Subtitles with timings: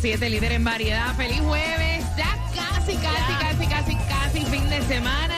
[0.00, 1.16] 7, líder en variedad.
[1.16, 2.04] Feliz jueves.
[2.16, 5.35] Ya casi, casi, casi, casi, casi fin de semana.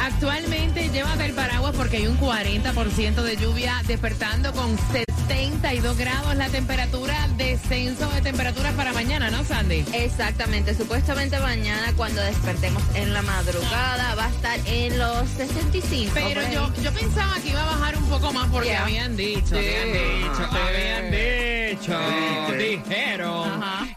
[0.00, 6.48] Actualmente llévate el paraguas porque hay un 40% de lluvia despertando con 72 grados la
[6.48, 9.84] temperatura, descenso de temperatura para mañana, ¿no, Sandy?
[9.92, 16.12] Exactamente, supuestamente mañana cuando despertemos en la madrugada va a estar en los 65.
[16.14, 16.54] Pero ahí.
[16.54, 18.84] yo, yo pensaba que iba a bajar un poco más porque Yeah.
[18.84, 21.98] habían dicho, habían dicho, habían dicho,
[22.58, 23.87] dijeron Ajá.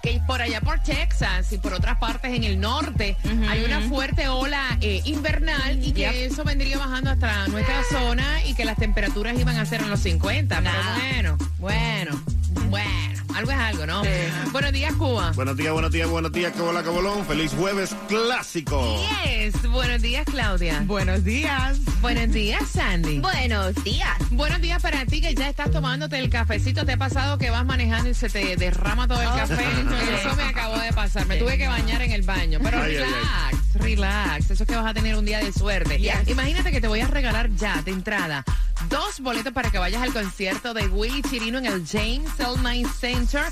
[0.41, 3.15] Por allá por Texas y por otras partes en el norte
[3.47, 6.31] hay una fuerte ola eh, invernal y que Yep.
[6.31, 9.99] eso vendría bajando hasta nuestra zona y que las temperaturas iban a ser en los
[9.99, 10.63] 50.
[10.63, 12.23] Pero bueno, bueno,
[12.71, 14.03] bueno, algo es algo, ¿no?
[14.51, 15.31] Buenos días, Cuba.
[15.35, 17.25] Buenos días, buenos días, buenos días, que bola, que bolón.
[17.25, 18.99] Feliz jueves clásico.
[19.25, 20.83] Yes, buenos días, Claudia.
[20.85, 21.79] Buenos días.
[22.01, 23.19] Buenos días, Sandy.
[23.19, 24.09] Buenos días.
[24.31, 26.85] Buenos días para ti que ya estás tomándote el cafecito.
[26.85, 29.55] ¿Te ha pasado que vas manejando y se te derrama todo el Oh, café?
[29.55, 30.15] sí.
[30.25, 31.25] Eso me acabó de pasar.
[31.25, 32.59] Me tuve que bañar en el baño.
[32.61, 34.51] Pero Ay, ay, relax, relax.
[34.51, 35.97] Eso es que vas a tener un día de suerte.
[35.99, 36.27] Yes.
[36.27, 38.43] Imagínate que te voy a regalar ya de entrada
[38.91, 42.85] dos boletos para que vayas al concierto de Willy Chirino en el James L.
[42.99, 43.45] Center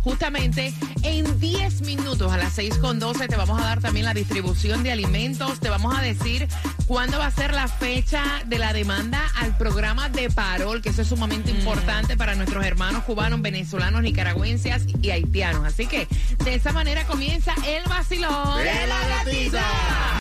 [0.04, 0.72] justamente
[1.02, 5.58] en 10 minutos a las 6.12 te vamos a dar también la distribución de alimentos,
[5.60, 6.46] te vamos a decir
[6.86, 11.02] cuándo va a ser la fecha de la demanda al programa de parol, que eso
[11.02, 15.64] es sumamente importante para nuestros hermanos cubanos, venezolanos, nicaragüenses y haitianos.
[15.64, 16.06] Así que
[16.44, 20.13] de esa manera comienza el vacilón De la gatita.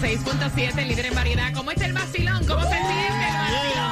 [0.00, 1.52] 106.7, líder en variedad.
[1.52, 2.46] ¿Cómo está el vacilón?
[2.46, 3.90] ¿Cómo se siente el vacilón?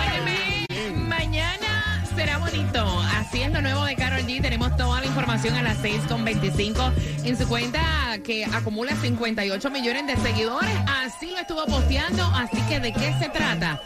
[0.00, 3.00] Óyeme, mañana será bonito.
[3.16, 4.42] Así es lo nuevo de Carol G.
[4.42, 6.92] Tenemos toda la información a las 6.25
[7.24, 10.74] en su cuenta que acumula 58 millones de seguidores.
[11.04, 12.24] Así lo estuvo posteando.
[12.34, 13.80] Así que, ¿de qué se trata?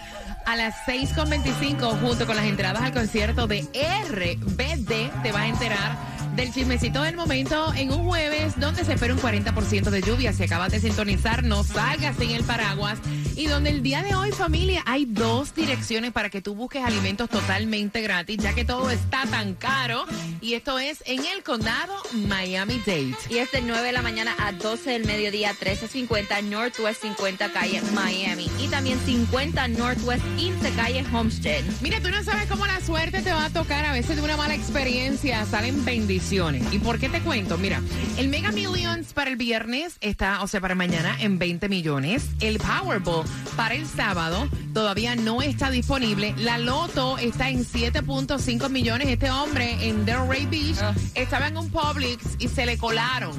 [0.47, 3.61] A las 6.25, junto con las entradas al concierto de
[4.09, 9.15] RBD, te vas a enterar del chismecito del momento en un jueves donde se espera
[9.15, 10.35] un 40% de lluvia.
[10.35, 12.99] Si acabas de sintonizar, no salgas sin el paraguas.
[13.35, 17.31] Y donde el día de hoy, familia, hay dos direcciones para que tú busques alimentos
[17.31, 20.05] totalmente gratis, ya que todo está tan caro.
[20.43, 23.17] Y esto es en el condado Miami-Dade.
[23.31, 27.81] Y es de 9 de la mañana a 12 del mediodía, 1350 Northwest 50 calle
[27.95, 28.51] Miami.
[28.61, 31.65] Y también 50 Northwest 15 calle Homestead.
[31.81, 34.37] Mira, tú no sabes cómo la suerte te va a tocar a veces de una
[34.37, 35.45] mala experiencia.
[35.47, 36.26] Salen bendiciones.
[36.29, 37.57] ¿Y por qué te cuento?
[37.57, 37.81] Mira,
[38.19, 42.31] el Mega Millions para el viernes está, o sea, para mañana en 20 millones.
[42.41, 43.25] El Powerball
[43.57, 46.35] para el sábado todavía no está disponible.
[46.39, 49.07] La Loto está en 7.5 millones.
[49.07, 50.79] Este hombre en Delray Beach
[51.15, 53.31] estaba en un Publix y se le colaron.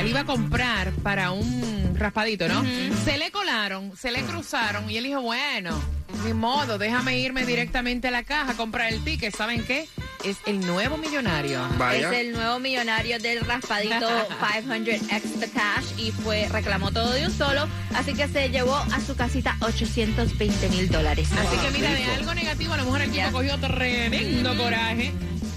[0.00, 2.64] Él iba a comprar para un raspadito, ¿no?
[3.04, 5.80] Se le colaron, se le cruzaron y él dijo, bueno,
[6.24, 9.36] ni modo, déjame irme directamente a la caja a comprar el ticket.
[9.36, 9.88] ¿Saben qué?
[10.24, 11.60] Es el nuevo millonario.
[11.78, 12.10] Vaya.
[12.12, 14.08] Es el nuevo millonario del raspadito
[14.62, 19.00] 500 extra cash y fue reclamó todo de un solo, así que se llevó a
[19.00, 21.28] su casita 820 mil dólares.
[21.32, 25.12] Así que mira, de algo negativo, a lo mejor el tipo cogió tremendo coraje.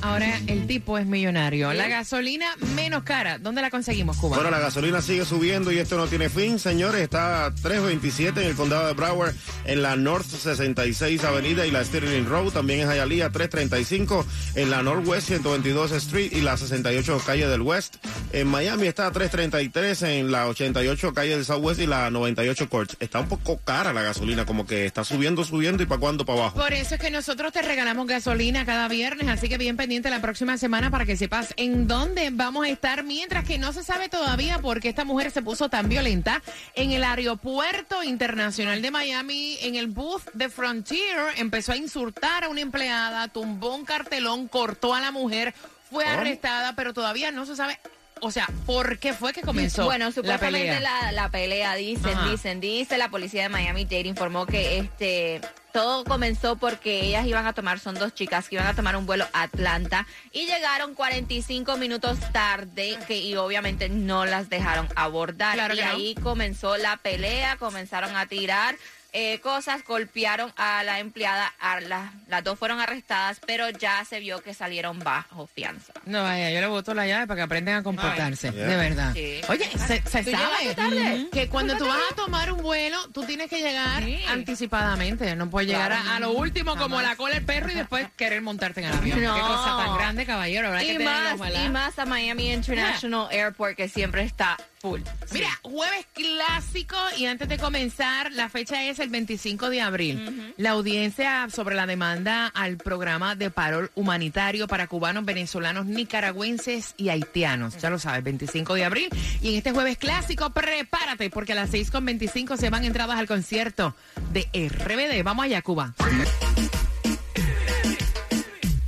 [0.05, 1.73] Ahora el tipo es millonario.
[1.73, 4.35] La gasolina menos cara, ¿dónde la conseguimos, Cuba?
[4.35, 7.01] Bueno, la gasolina sigue subiendo y esto no tiene fin, señores.
[7.01, 9.33] Está a 3.27 en el condado de Broward,
[9.65, 12.53] en la North 66 Avenida y la Sterling Road.
[12.53, 14.25] También en Hialeah 335
[14.55, 17.95] en la Northwest 122 Street y la 68 calle del West.
[18.31, 22.93] En Miami está a 333 en la 88 calle del Southwest y la 98 Court.
[22.99, 26.39] Está un poco cara la gasolina, como que está subiendo, subiendo y para cuándo para
[26.39, 26.59] abajo.
[26.59, 30.19] Por eso es que nosotros te regalamos gasolina cada viernes, así que bien pendiente la
[30.19, 34.09] próxima semana para que sepas en dónde vamos a estar, mientras que no se sabe
[34.09, 36.43] todavía por qué esta mujer se puso tan violenta
[36.75, 42.49] en el aeropuerto internacional de Miami, en el booth de Frontier, empezó a insultar a
[42.49, 45.55] una empleada, tumbó un cartelón, cortó a la mujer,
[45.89, 47.79] fue arrestada, pero todavía no se sabe
[48.21, 50.79] o sea, ¿por qué fue que comenzó Bueno, la supuestamente pelea?
[50.79, 52.29] la, la pelea, dicen, Ajá.
[52.29, 55.41] dicen, dice la policía de Miami-Dade informó que este
[55.73, 59.05] todo comenzó porque ellas iban a tomar, son dos chicas que iban a tomar un
[59.05, 65.55] vuelo a Atlanta y llegaron 45 minutos tarde que y obviamente no las dejaron abordar
[65.55, 65.85] Claro y no.
[65.91, 68.77] ahí comenzó la pelea, comenzaron a tirar
[69.17, 74.19] eh, cosas, golpearon a la empleada, a la- las dos fueron arrestadas, pero ya se
[74.19, 75.93] vio que salieron bajo fianza.
[76.05, 78.55] No, vaya, yo le boto la llave para que aprendan a comportarse, Ay.
[78.55, 79.13] de verdad.
[79.13, 79.39] Sí.
[79.47, 83.49] Oye, se, se ¿Tú sabe que cuando tú vas a tomar un vuelo, tú tienes
[83.49, 84.19] que llegar Sí.
[84.27, 85.35] anticipadamente.
[85.35, 86.09] No puedes llegar Claro.
[86.09, 88.93] a, a lo último como la cola del perro y después querer montarte en el
[88.97, 89.23] avión.
[89.23, 89.33] No.
[89.35, 90.67] Qué cosa tan grande, caballero.
[90.67, 95.01] Habrá que Y tenerlo, más, y más a Miami International Airport que siempre está full.
[95.33, 100.53] Mira, jueves clásico y antes de comenzar, la fecha es el 25 de abril.
[100.57, 107.09] La audiencia sobre la demanda al programa de paro humanitario para cubanos, venezolanos, nicaragüenses y
[107.09, 107.77] haitianos.
[107.81, 109.09] Ya lo sabes, 25 de abril.
[109.41, 113.95] Y en este jueves clásico, prepárate porque a las 6.25 se van entradas al concierto
[114.31, 115.23] de RBD.
[115.23, 115.95] Vamos allá, Cuba.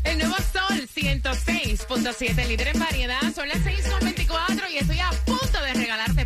[0.04, 3.34] El nuevo Sol 106.7, líder en variedad.
[3.34, 3.97] Son las 6.24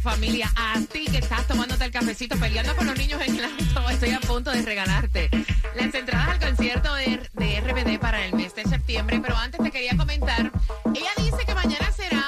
[0.02, 3.90] familia a ti que estás tomándote el cafecito peleando con los niños en el auto.
[3.92, 5.30] Estoy a punto de regalarte
[5.76, 9.20] las entradas al concierto de, de RBD para el mes de septiembre.
[9.22, 10.52] Pero antes te quería comentar,
[10.96, 12.24] ella dice que mañana será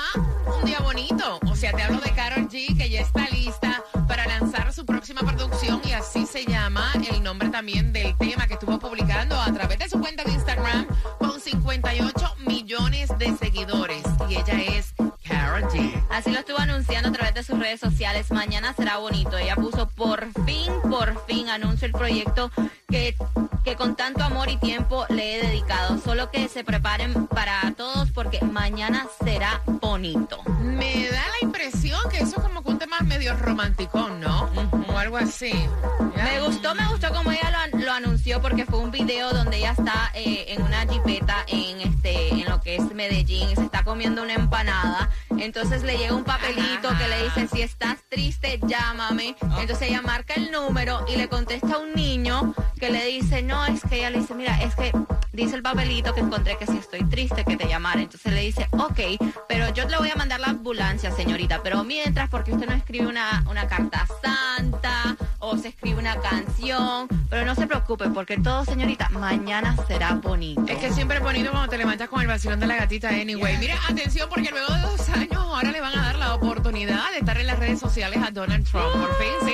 [0.60, 1.40] un día bonito.
[1.48, 5.22] O sea, te hablo de Carol G, que ya está lista para lanzar su próxima
[5.22, 9.80] producción y así se llama el nombre también del tema que estuvo publicando a través
[9.80, 10.86] de su cuenta de Instagram
[11.18, 12.13] con 58
[16.14, 18.30] Así lo estuvo anunciando a través de sus redes sociales.
[18.30, 19.36] Mañana será bonito.
[19.36, 22.52] Ella puso por fin, por fin anuncio el proyecto
[22.88, 23.16] que,
[23.64, 25.98] que con tanto amor y tiempo le he dedicado.
[25.98, 30.44] Solo que se preparen para todos porque mañana será bonito.
[30.60, 34.52] Me da la impresión que eso es como que un tema medio romanticón, ¿no?
[34.90, 35.52] O algo así.
[36.16, 39.72] Me gustó, me gustó como ella lo, lo anunció porque fue un video donde ella
[39.72, 43.84] está eh, en una jipeta en este en lo que es Medellín y se está
[43.84, 45.10] comiendo una empanada.
[45.40, 49.36] Entonces le llega un papelito que le dice si estás triste llámame.
[49.60, 53.66] Entonces ella marca el número y le contesta a un niño que le dice no
[53.66, 54.92] es que ella le dice mira es que
[55.32, 58.02] dice el papelito que encontré que si estoy triste que te llamara.
[58.02, 59.00] Entonces le dice ok
[59.48, 63.08] pero yo le voy a mandar la ambulancia señorita pero mientras porque usted no escribe
[63.08, 65.13] una una carta santa
[65.44, 70.64] o se escribe una canción, pero no se preocupe porque todo, señorita, mañana será bonito.
[70.68, 73.58] Es que siempre es bonito cuando te levantas con el vacilón de la gatita anyway.
[73.58, 77.18] Mira, atención porque luego de dos años ahora le van a dar la oportunidad de
[77.20, 78.94] estar en las redes sociales a Donald Trump.
[78.94, 79.54] Por fin, ¿sí?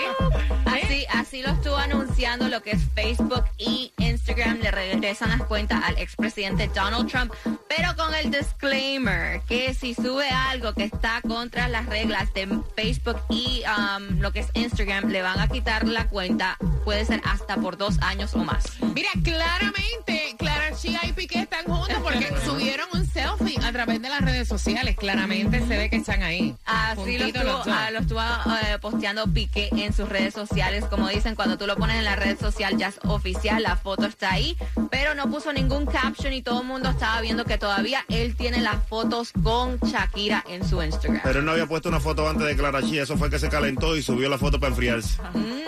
[0.66, 3.92] Así, así lo estuvo anunciando lo que es Facebook y
[4.40, 4.60] Instagram.
[4.62, 7.34] Le regresan las cuentas al expresidente Donald Trump,
[7.68, 13.18] pero con el disclaimer que si sube algo que está contra las reglas de Facebook
[13.30, 16.58] y um, lo que es Instagram, le van a quitar la cuenta.
[16.86, 18.66] Puede ser hasta por dos años o más.
[18.94, 24.10] Mira, claramente, Clara Chia y Piqué están juntos porque subieron un selfie a través de
[24.10, 24.96] las redes sociales.
[24.96, 26.56] Claramente se ve que están ahí.
[26.66, 30.86] Así lo estuvo, los ah, lo estuvo eh, posteando Piqué en sus redes sociales.
[30.86, 34.06] Como dicen, cuando tú lo pones en la red social ya es oficial, la foto
[34.06, 34.58] está ahí,
[34.92, 38.62] pero no puso ningún caption y todo el mundo estaba viendo que todavía él tiene
[38.62, 41.22] las fotos con Shakira en su Instagram.
[41.24, 43.50] Pero él no había puesto una foto antes de Clara Chía, eso fue que se
[43.50, 45.18] calentó y subió la foto para enfriarse.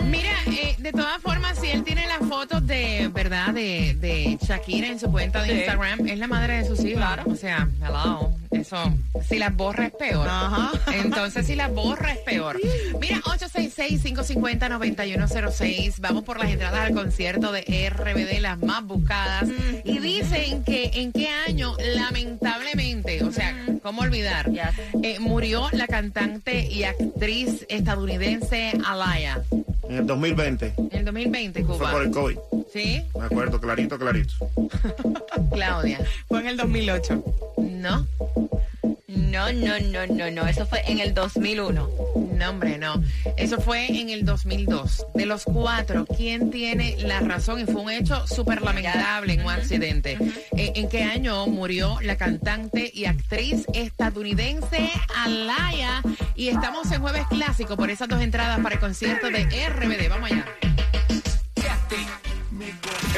[0.04, 3.52] Mira, eh, de todas formas, si él tiene las fotos de, ¿verdad?
[3.54, 5.54] De, de Shakira en su cuenta de Sí.
[5.58, 6.98] Instagram, es la madre de sus hijos.
[6.98, 7.24] Claro.
[7.26, 8.32] O sea, hello.
[8.52, 8.76] Eso,
[9.28, 10.26] si las borra es peor.
[10.28, 10.72] Ajá.
[10.92, 12.60] Entonces, si las borra es peor.
[13.00, 15.94] Mira, 866-550-9106.
[16.00, 19.48] Vamos por las entradas al concierto de RBD, las más buscadas.
[19.84, 24.50] Y dicen que en qué año, lamentablemente, o sea, ¿cómo olvidar?
[25.02, 29.42] Eh, murió la cantante y actriz estadounidense Alaya.
[29.88, 30.74] En el 2020.
[30.76, 31.92] En el 2020, Fue Cuba.
[31.92, 32.38] por el COVID.
[32.72, 33.02] ¿Sí?
[33.18, 34.32] Me acuerdo, clarito, clarito.
[35.52, 36.00] Claudia.
[36.28, 37.24] Fue en el 2008.
[37.58, 38.06] No.
[39.32, 40.46] No, no, no, no, no.
[40.46, 41.88] Eso fue en el 2001.
[42.34, 43.02] No, hombre, no.
[43.36, 45.06] Eso fue en el 2002.
[45.14, 47.60] De los cuatro, ¿quién tiene la razón?
[47.60, 50.18] Y fue un hecho súper lamentable en un accidente.
[50.56, 56.02] Eh, ¿En qué año murió la cantante y actriz estadounidense Alaya?
[56.34, 60.08] Y estamos en Jueves Clásico por esas dos entradas para el concierto de RBD.
[60.08, 60.71] Vamos allá.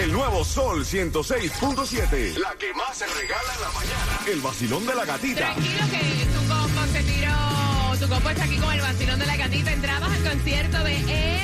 [0.04, 2.36] El nuevo Sol 106.7.
[2.36, 4.20] La que más se regala en la mañana.
[4.26, 5.54] El vacilón de la gatita.
[5.54, 7.32] Tranquilo que tu combo se tiró.
[7.98, 9.72] Tu combo está aquí con el vacilón de la gatita.
[9.72, 10.96] Entradas al concierto de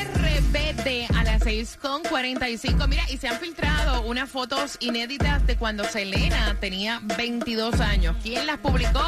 [0.05, 2.87] RBD a las 6.45.
[2.87, 8.15] Mira, y se han filtrado unas fotos inéditas de cuando Selena tenía 22 años.
[8.23, 9.01] ¿Quién las publicó?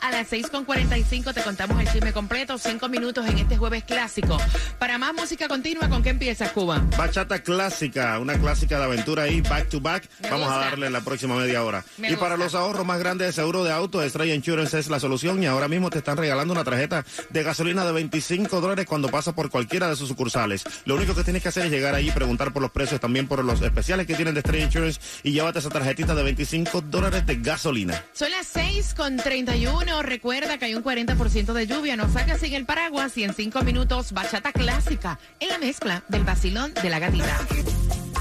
[0.00, 4.38] A las 6.45 te contamos el chisme completo, cinco minutos en este jueves clásico.
[4.78, 6.82] Para más música continua, ¿con qué empiezas, Cuba?
[6.96, 10.08] Bachata clásica, una clásica de aventura ahí, back to back.
[10.30, 11.84] Vamos a darle en la próxima media hora.
[11.98, 15.42] Y para los ahorros más grandes de seguro de auto, Stray Insurance es la solución
[15.42, 19.34] y ahora mismo te están regalando una tarjeta de gasolina de 25 dólares cuando pasas
[19.34, 20.64] por cualquiera de sus sucursales.
[20.86, 23.28] Lo único que tienes que hacer es llegar ahí y preguntar por los precios, también
[23.28, 27.26] por los especiales que tienen de Stray Insurance y llévate esa tarjetita de 25 dólares
[27.26, 28.02] de gasolina.
[28.14, 33.16] Son las 6.31 recuerda que hay un 40% de lluvia, no saques sin el paraguas
[33.18, 37.38] y en 5 minutos bachata clásica en la mezcla del vacilón de la gatita.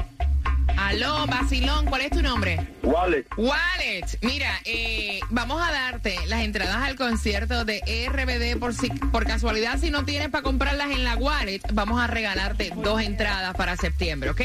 [0.77, 2.65] Aló, Basilón, ¿cuál es tu nombre?
[2.83, 3.25] Wallet.
[3.35, 9.25] Wallet, mira, eh, vamos a darte las entradas al concierto de RBD por si por
[9.25, 13.75] casualidad si no tienes para comprarlas en la Wallet, vamos a regalarte dos entradas para
[13.75, 14.41] septiembre, ¿ok?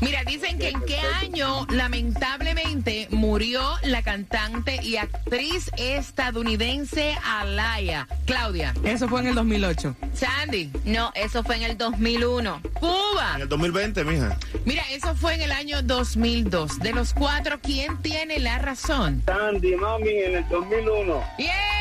[0.00, 8.08] Mira, dicen que en qué año lamentablemente murió la cantante y actriz estadounidense Alaya.
[8.24, 9.94] Claudia, Eso fue en el 2008.
[10.14, 12.60] Sandy, No, eso fue en el 2001.
[12.74, 13.32] Cuba.
[13.36, 14.36] En el 2020, mija.
[14.64, 16.78] Mira, eso fue en el año 2002.
[16.80, 19.22] De los cuatro, ¿quién tiene la razón?
[19.26, 21.22] Sandy, mami, en el 2001.
[21.38, 21.73] ¡Yay!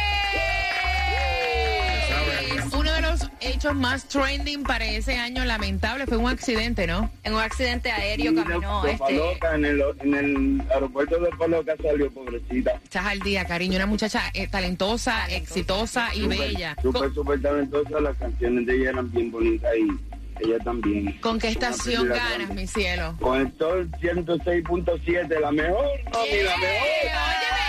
[3.46, 7.10] Hechos más trending para ese año lamentable fue un accidente, ¿no?
[7.24, 9.04] En un accidente aéreo caminó de este.
[9.04, 12.72] Paloca, en, el, en el aeropuerto de Paloca salió, pobrecita.
[12.84, 13.76] Estás al día, cariño.
[13.78, 16.76] Una muchacha eh, talentosa, exitosa y bella.
[16.82, 18.00] Súper, ¿Con, súper talentosa.
[18.00, 21.20] Las canciones de ella eran bien bonitas y ella también.
[21.20, 22.56] con qué estación ganas, grande.
[22.56, 23.16] mi cielo?
[23.20, 26.88] Con el Sol 106.7, la mejor, mami, la mejor.
[27.04, 27.63] Óyeme,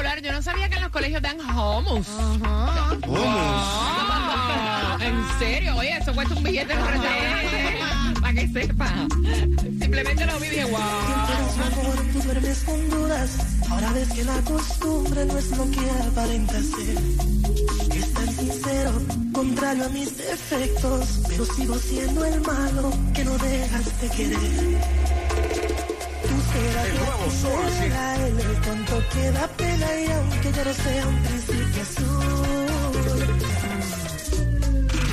[0.00, 0.22] escolar.
[0.22, 2.06] Yo no sabía que en los colegios dan hummus.
[2.42, 2.96] Ah,
[5.00, 5.76] ¿En serio?
[5.76, 7.78] Oye, eso cuesta un billete en restaurante.
[8.20, 8.92] Para que sepa.
[9.80, 10.80] Simplemente lo vi y dije, wow.
[12.12, 13.30] Tú duermes con dudas.
[13.70, 16.98] Ahora ves que la costumbre no es lo que aparenta ser.
[17.94, 18.92] Es tan sincero
[19.32, 24.99] contrario a mis defectos, pero sigo siendo el malo que no dejas de querer.
[27.20, 27.80] El nuevo Sol, sí.
[27.80, 33.10] primera en el cuanto que da pena y aunque yo no sea un príncipe azul.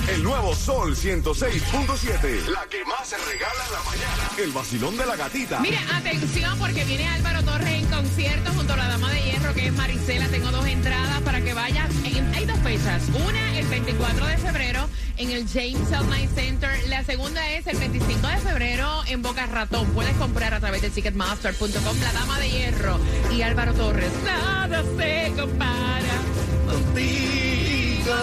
[0.08, 2.48] El nuevo Sol 106.7.
[2.48, 4.32] La que más se regala en la mañana.
[4.38, 5.60] El vacilón de la gatita.
[5.60, 9.68] Mira, atención porque viene Álvaro Torres en concierto junto a la dama de hierro que
[9.68, 10.30] es Marisela.
[10.30, 11.90] Tengo dos entradas para que vayas.
[12.34, 13.04] Hay dos fechas.
[13.28, 14.88] Una el 24 de febrero
[15.18, 15.88] en el James.
[16.08, 16.70] Knight Center.
[16.90, 19.88] La segunda es el 25 de febrero en Boca Ratón.
[19.92, 23.00] Puedes comprar a través de ticketmaster.com la dama de hierro
[23.36, 24.12] y Álvaro Torres.
[24.24, 26.22] Nada se compara
[26.66, 28.14] contigo.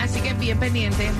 [0.00, 1.10] Así que bien pendiente.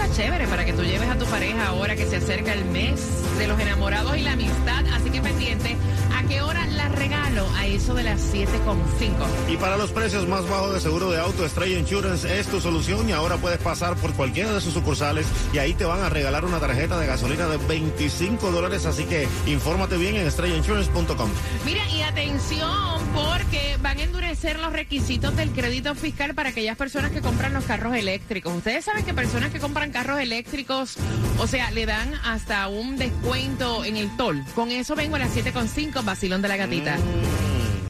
[0.00, 3.02] Está chévere para que tú lleves a tu pareja ahora que se acerca el mes
[3.38, 4.82] de los enamorados y la amistad.
[4.94, 5.76] Así que pendiente.
[6.16, 7.46] ¿A qué hora la regalo?
[7.56, 9.52] A eso de las 7.5.
[9.52, 13.10] Y para los precios más bajos de seguro de auto, Estrella Insurance es tu solución
[13.10, 16.46] y ahora puedes pasar por cualquiera de sus sucursales y ahí te van a regalar
[16.46, 21.30] una tarjeta de gasolina de 25 dólares, así que infórmate bien en estrellainsurance.com.
[21.66, 27.12] Mira, y atención, porque van a endurecer los requisitos del crédito fiscal para aquellas personas
[27.12, 28.54] que compran los carros eléctricos.
[28.54, 30.96] Ustedes saben que personas que compran carros eléctricos,
[31.38, 34.42] o sea, le dan hasta un descuento en el toll.
[34.54, 36.96] Con eso vengo a las 7.5, vacilón de la gatita.